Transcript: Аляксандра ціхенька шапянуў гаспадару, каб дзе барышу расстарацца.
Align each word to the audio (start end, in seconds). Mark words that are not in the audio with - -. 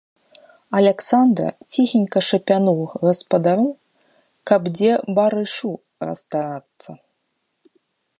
Аляксандра 0.77 1.49
ціхенька 1.73 2.19
шапянуў 2.29 2.79
гаспадару, 3.03 3.67
каб 4.53 4.61
дзе 4.75 4.91
барышу 5.21 5.71
расстарацца. 6.09 6.91